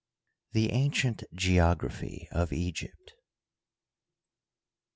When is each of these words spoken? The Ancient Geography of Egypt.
The 0.53 0.71
Ancient 0.71 1.21
Geography 1.35 2.27
of 2.31 2.51
Egypt. 2.51 3.13